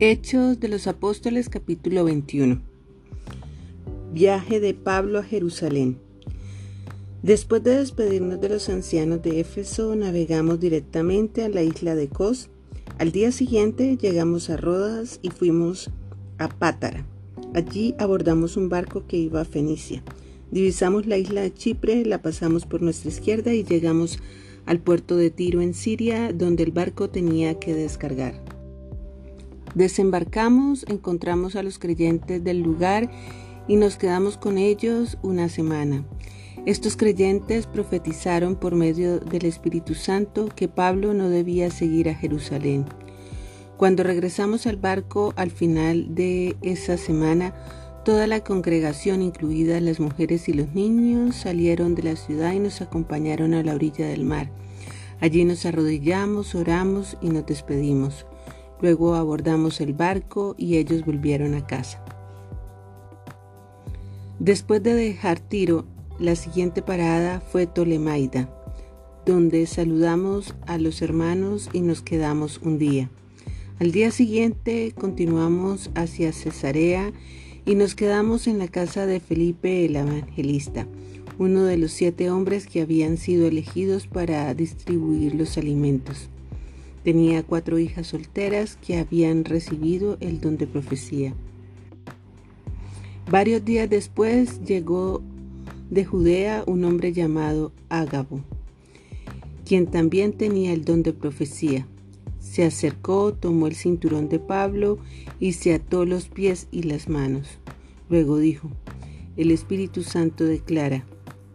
[0.00, 2.62] Hechos de los Apóstoles capítulo 21
[4.12, 5.98] Viaje de Pablo a Jerusalén
[7.24, 12.48] Después de despedirnos de los ancianos de Éfeso, navegamos directamente a la isla de Cos.
[12.98, 15.90] Al día siguiente llegamos a Rodas y fuimos
[16.38, 17.04] a Pátara.
[17.52, 20.04] Allí abordamos un barco que iba a Fenicia.
[20.52, 24.20] Divisamos la isla de Chipre, la pasamos por nuestra izquierda y llegamos
[24.64, 28.57] al puerto de Tiro en Siria, donde el barco tenía que descargar.
[29.78, 33.08] Desembarcamos, encontramos a los creyentes del lugar
[33.68, 36.04] y nos quedamos con ellos una semana.
[36.66, 42.86] Estos creyentes profetizaron por medio del Espíritu Santo que Pablo no debía seguir a Jerusalén.
[43.76, 47.54] Cuando regresamos al barco al final de esa semana,
[48.04, 52.80] toda la congregación, incluidas las mujeres y los niños, salieron de la ciudad y nos
[52.80, 54.50] acompañaron a la orilla del mar.
[55.20, 58.26] Allí nos arrodillamos, oramos y nos despedimos.
[58.80, 62.04] Luego abordamos el barco y ellos volvieron a casa.
[64.38, 65.84] Después de dejar Tiro,
[66.20, 68.48] la siguiente parada fue Tolemaida,
[69.26, 73.10] donde saludamos a los hermanos y nos quedamos un día.
[73.80, 77.12] Al día siguiente continuamos hacia Cesarea
[77.64, 80.86] y nos quedamos en la casa de Felipe el Evangelista,
[81.38, 86.30] uno de los siete hombres que habían sido elegidos para distribuir los alimentos.
[87.08, 91.32] Tenía cuatro hijas solteras que habían recibido el don de profecía.
[93.30, 95.22] Varios días después llegó
[95.88, 98.42] de Judea un hombre llamado Ágabo,
[99.64, 101.86] quien también tenía el don de profecía.
[102.40, 104.98] Se acercó, tomó el cinturón de Pablo
[105.40, 107.58] y se ató los pies y las manos.
[108.10, 108.68] Luego dijo,
[109.38, 111.06] el Espíritu Santo declara,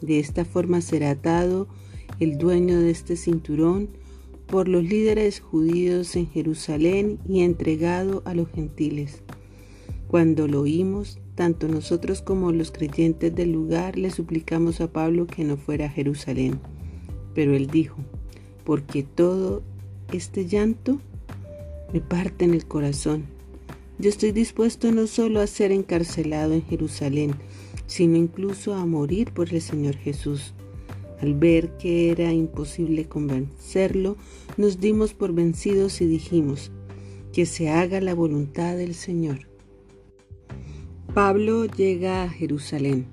[0.00, 1.66] de esta forma será atado
[2.20, 3.98] el dueño de este cinturón
[4.50, 9.22] por los líderes judíos en Jerusalén y entregado a los gentiles.
[10.08, 15.44] Cuando lo oímos, tanto nosotros como los creyentes del lugar le suplicamos a Pablo que
[15.44, 16.58] no fuera a Jerusalén.
[17.32, 17.96] Pero él dijo,
[18.64, 19.62] porque todo
[20.12, 21.00] este llanto
[21.92, 23.26] me parte en el corazón.
[24.00, 27.34] Yo estoy dispuesto no solo a ser encarcelado en Jerusalén,
[27.86, 30.54] sino incluso a morir por el Señor Jesús.
[31.20, 34.16] Al ver que era imposible convencerlo,
[34.56, 36.72] nos dimos por vencidos y dijimos,
[37.32, 39.48] que se haga la voluntad del Señor.
[41.14, 43.06] Pablo llega a Jerusalén.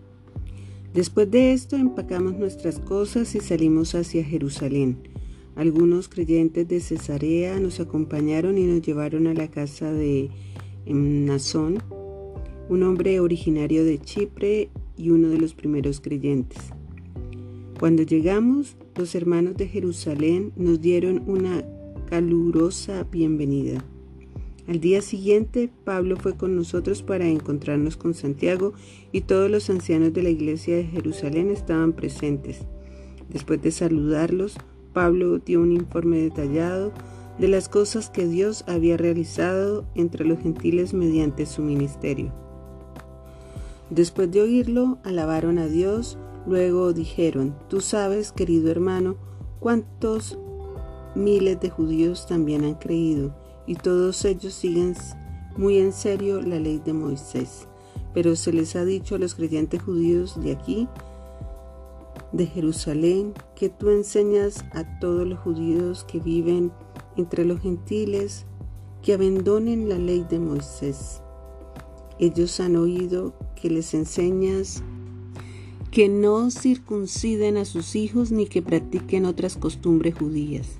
[0.94, 4.97] Después de esto empacamos nuestras cosas y salimos hacia Jerusalén.
[5.56, 10.29] Algunos creyentes de Cesarea nos acompañaron y nos llevaron a la casa de
[10.85, 11.79] Nazón,
[12.69, 16.59] un hombre originario de Chipre y uno de los primeros creyentes.
[17.79, 21.63] Cuando llegamos, los hermanos de Jerusalén nos dieron una
[22.09, 23.85] calurosa bienvenida.
[24.67, 28.73] Al día siguiente, Pablo fue con nosotros para encontrarnos con Santiago
[29.11, 32.61] y todos los ancianos de la iglesia de Jerusalén estaban presentes.
[33.29, 34.57] Después de saludarlos,
[34.94, 36.91] Pablo dio un informe detallado
[37.38, 42.33] de las cosas que Dios había realizado entre los gentiles mediante su ministerio.
[43.91, 46.17] Después de oírlo, alabaron a Dios,
[46.47, 49.18] Luego dijeron, tú sabes, querido hermano,
[49.59, 50.40] cuántos
[51.13, 53.35] miles de judíos también han creído,
[53.66, 54.96] y todos ellos siguen
[55.57, 57.68] muy en serio la ley de Moisés.
[58.13, 60.88] Pero se les ha dicho a los creyentes judíos de aquí,
[62.31, 66.72] de Jerusalén, que tú enseñas a todos los judíos que viven
[67.18, 68.46] entre los gentiles
[69.02, 71.22] que abandonen la ley de Moisés.
[72.19, 74.81] Ellos han oído que les enseñas
[75.97, 80.78] que no circunciden a sus hijos ni que practiquen otras costumbres judías.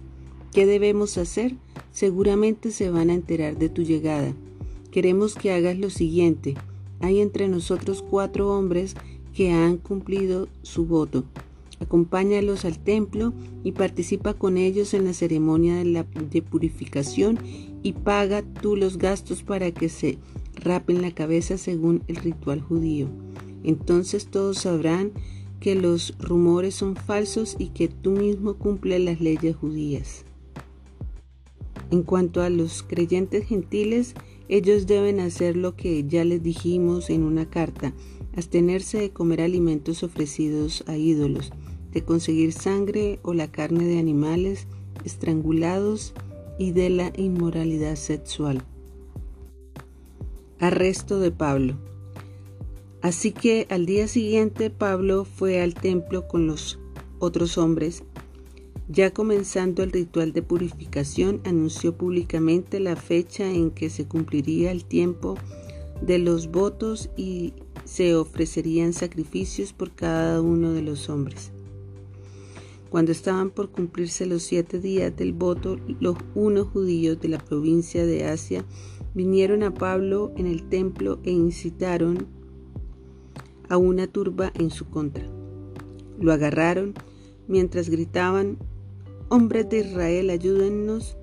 [0.54, 1.56] ¿Qué debemos hacer?
[1.92, 4.36] Seguramente se van a enterar de tu llegada.
[4.92, 6.54] Queremos que hagas lo siguiente.
[7.00, 8.94] Hay entre nosotros cuatro hombres
[9.34, 11.24] que han cumplido su voto.
[11.80, 13.34] Acompáñalos al templo
[13.64, 17.40] y participa con ellos en la ceremonia de, de purificación
[17.82, 20.20] y paga tú los gastos para que se
[20.54, 23.08] rapen la cabeza según el ritual judío.
[23.64, 25.12] Entonces todos sabrán
[25.60, 30.24] que los rumores son falsos y que tú mismo cumples las leyes judías.
[31.90, 34.14] En cuanto a los creyentes gentiles,
[34.50, 37.94] ellos deben hacer lo que ya les dijimos en una carta,
[38.36, 41.52] abstenerse de comer alimentos ofrecidos a ídolos,
[41.92, 44.68] de conseguir sangre o la carne de animales
[45.04, 46.14] estrangulados
[46.60, 48.64] y de la inmoralidad sexual.
[50.60, 51.78] Arresto de Pablo.
[53.02, 56.80] Así que al día siguiente Pablo fue al templo con los
[57.20, 58.04] otros hombres.
[58.90, 64.86] Ya comenzando el ritual de purificación, anunció públicamente la fecha en que se cumpliría el
[64.86, 65.36] tiempo
[66.02, 67.54] de los votos y
[67.86, 71.52] se ofrecerían sacrificios por cada uno de los hombres.
[72.90, 78.06] Cuando estaban por cumplirse los siete días del voto, los unos judíos de la provincia
[78.06, 78.64] de Asia
[79.14, 82.28] vinieron a Pablo en el templo e incitaron
[83.70, 85.26] a una turba en su contra.
[86.20, 86.94] Lo agarraron
[87.48, 88.58] mientras gritaban,
[89.30, 91.18] Hombres de Israel, ayúdennos.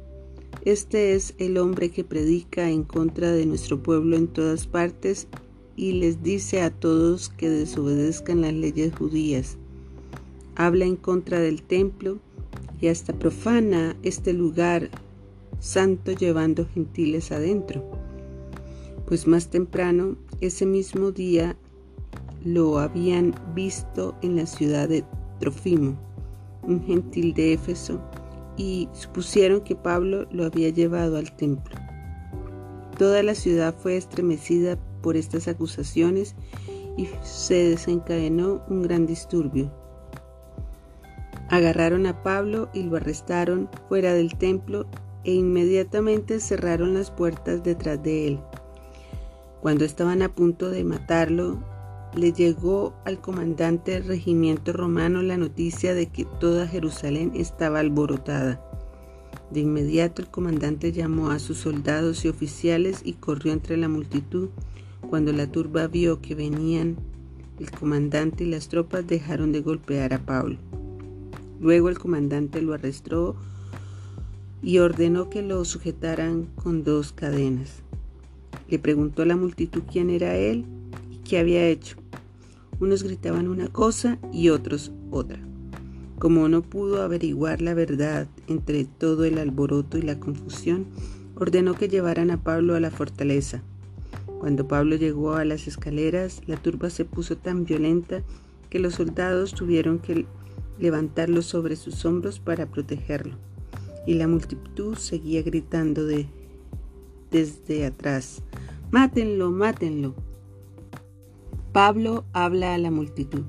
[0.65, 5.27] Este es el hombre que predica en contra de nuestro pueblo en todas partes
[5.75, 9.57] y les dice a todos que desobedezcan las leyes judías
[10.57, 12.19] habla en contra del templo
[12.81, 14.91] y hasta profana este lugar
[15.59, 17.83] santo llevando gentiles adentro.
[19.07, 21.57] Pues más temprano, ese mismo día,
[22.45, 25.05] lo habían visto en la ciudad de
[25.41, 25.97] Trofimo,
[26.63, 28.01] un gentil de Éfeso,
[28.57, 31.75] y supusieron que Pablo lo había llevado al templo.
[32.99, 36.37] Toda la ciudad fue estremecida por estas acusaciones
[36.97, 39.73] y se desencadenó un gran disturbio.
[41.49, 44.87] Agarraron a Pablo y lo arrestaron fuera del templo
[45.25, 48.41] e inmediatamente cerraron las puertas detrás de él.
[49.61, 51.59] Cuando estaban a punto de matarlo,
[52.17, 58.61] le llegó al comandante del regimiento romano la noticia de que toda Jerusalén estaba alborotada.
[59.51, 64.49] De inmediato el comandante llamó a sus soldados y oficiales y corrió entre la multitud.
[65.11, 66.97] Cuando la turba vio que venían,
[67.59, 70.57] el comandante y las tropas dejaron de golpear a Pablo.
[71.61, 73.37] Luego el comandante lo arrestó
[74.63, 77.83] y ordenó que lo sujetaran con dos cadenas.
[78.69, 80.65] Le preguntó a la multitud quién era él
[81.13, 82.04] y qué había hecho.
[82.81, 85.39] Unos gritaban una cosa y otros otra.
[86.19, 90.87] Como no pudo averiguar la verdad entre todo el alboroto y la confusión,
[91.37, 93.63] ordenó que llevaran a Pablo a la fortaleza.
[94.39, 98.23] Cuando Pablo llegó a las escaleras, la turba se puso tan violenta
[98.71, 100.27] que los soldados tuvieron que
[100.79, 103.37] levantarlo sobre sus hombros para protegerlo.
[104.07, 106.27] Y la multitud seguía gritando de,
[107.31, 108.43] desde atrás,
[108.91, 110.15] Mátenlo, mátenlo.
[111.75, 113.43] Pablo habla a la multitud.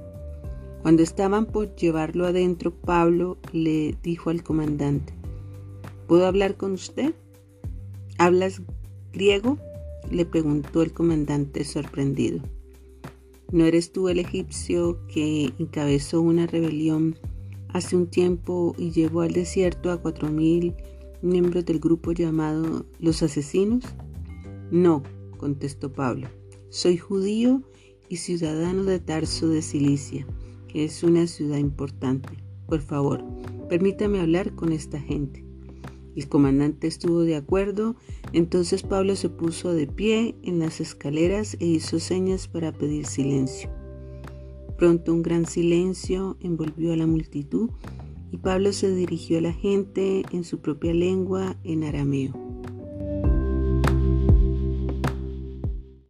[0.81, 5.13] Cuando estaban por llevarlo adentro, Pablo le dijo al comandante,
[6.07, 7.13] ¿Puedo hablar con usted?
[8.17, 8.63] ¿Hablas
[9.13, 9.59] griego?
[10.09, 12.39] le preguntó el comandante sorprendido.
[13.51, 17.15] ¿No eres tú el egipcio que encabezó una rebelión
[17.69, 20.73] hace un tiempo y llevó al desierto a cuatro mil
[21.21, 23.83] miembros del grupo llamado los asesinos?
[24.71, 25.03] No,
[25.37, 26.27] contestó Pablo.
[26.71, 27.61] Soy judío
[28.17, 30.25] ciudadano de Tarso de Cilicia,
[30.67, 32.29] que es una ciudad importante.
[32.67, 33.23] Por favor,
[33.69, 35.45] permítame hablar con esta gente.
[36.15, 37.95] El comandante estuvo de acuerdo,
[38.31, 43.69] entonces Pablo se puso de pie en las escaleras e hizo señas para pedir silencio.
[44.77, 47.69] Pronto un gran silencio envolvió a la multitud
[48.31, 52.44] y Pablo se dirigió a la gente en su propia lengua, en arameo.